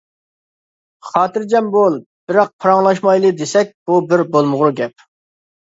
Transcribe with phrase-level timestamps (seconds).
[1.09, 1.99] خاتىرجەم بول،
[2.31, 5.07] بىراق پاراڭلاشمايلى دېسەك بۇ بىر بولمىغۇر گەپ.